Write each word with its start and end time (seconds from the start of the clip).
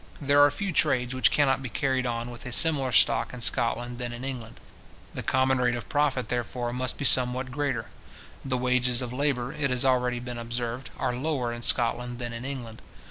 There 0.19 0.43
are 0.43 0.49
few 0.49 0.71
trades 0.71 1.13
which 1.13 1.29
cannot 1.29 1.61
be 1.61 1.69
carried 1.69 2.07
on 2.07 2.31
with 2.31 2.43
a 2.47 2.51
smaller 2.51 2.91
stock 2.91 3.35
in 3.35 3.41
Scotland 3.41 3.99
than 3.99 4.11
in 4.13 4.23
England. 4.25 4.59
The 5.13 5.21
common 5.21 5.59
rate 5.59 5.75
of 5.75 5.87
profit, 5.89 6.27
therefore, 6.27 6.73
must 6.73 6.97
be 6.97 7.05
somewhat 7.05 7.51
greater. 7.51 7.85
The 8.43 8.57
wages 8.57 9.03
of 9.03 9.13
labour, 9.13 9.53
it 9.53 9.69
has 9.69 9.85
already 9.85 10.19
been 10.19 10.39
observed, 10.39 10.89
are 10.97 11.13
lower 11.15 11.53
in 11.53 11.61
Scotland 11.61 12.17
than 12.17 12.33
in 12.33 12.45
England. 12.45 12.81